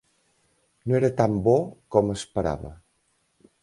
No 0.87 0.97
era 1.01 1.13
tan 1.21 1.37
bo 1.49 1.55
com 1.97 2.13
esperava. 2.19 2.77